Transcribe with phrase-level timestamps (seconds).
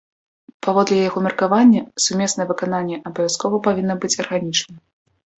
[0.67, 4.81] Паводле яго меркавання, сумеснае выкананне абавязкова павінна быць арганічным.